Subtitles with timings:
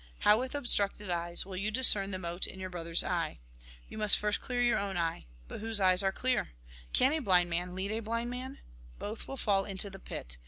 [0.21, 3.37] How, with ob structed eyes, will you discern the mote in your brother's eye?
[3.87, 5.27] You must first clear your own eye.
[5.47, 6.53] But whose eyes are clear?
[6.91, 8.57] Can a blind man lead a blind man?
[8.97, 10.37] Both will fall into the pit.